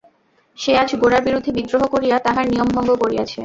[0.57, 3.37] সে আজ গোরার বিরুদ্ধে বিদ্রোহ করিয়া তাহার নিয়ম ভঙ্গ করিয়াছে।